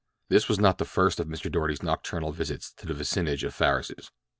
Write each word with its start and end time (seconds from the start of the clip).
This 0.29 0.49
was 0.49 0.57
not 0.57 0.79
the 0.79 0.85
first 0.85 1.19
of 1.19 1.27
Mr. 1.27 1.51
Doarty's 1.51 1.83
nocturnal 1.83 2.31
visits 2.31 2.73
to 2.77 2.87
the 2.87 2.93
vicinage 2.95 3.43
of 3.43 3.53
Farris's. 3.53 4.09